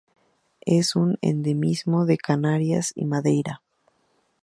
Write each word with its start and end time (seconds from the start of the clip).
Es 0.65 0.95
un 0.95 1.19
endemismo 1.21 2.07
de 2.07 2.17
Canarias 2.17 2.91
y 2.95 3.05
Madeira. 3.05 3.61